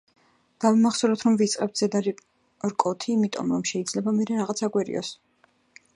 დავიმახსოვროთ, 0.63 1.23
რომ 1.27 1.35
ვიწყებთ 1.41 1.83
ზედა 1.83 2.01
რკოთი 2.07 3.11
იმიტომ, 3.19 3.53
რომ 3.57 3.69
შეიძლება 3.73 4.17
მერე 4.21 4.41
რაღაც 4.43 4.65
აგვერიოს. 4.71 5.17